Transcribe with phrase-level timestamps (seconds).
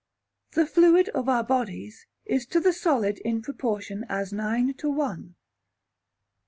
[0.53, 5.35] The fluid of our bodies is to the solid in proportion as nine to one.